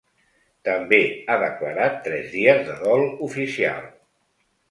També 0.67 0.99
ha 1.27 1.35
declarat 1.43 1.99
tres 2.09 2.33
dies 2.37 2.65
de 2.69 2.79
dol 2.81 3.05
oficial. 3.27 3.87